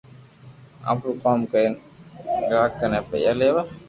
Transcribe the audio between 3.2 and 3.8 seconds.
ليوا